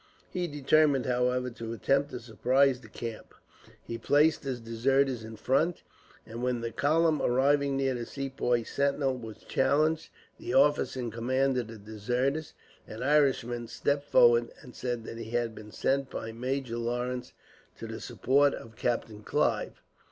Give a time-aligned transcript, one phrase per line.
[0.31, 3.35] He determined, however, to attempt to surprise the camp.
[3.83, 5.83] He placed his deserters in front,
[6.25, 10.09] and when the column, arriving near the Sepoy sentinel, was challenged,
[10.39, 12.55] the officer in command of the deserters,
[12.87, 17.33] an Irishman, stepped forward, and said that he had been sent by Major Lawrence
[17.77, 19.83] to the support of Captain Clive.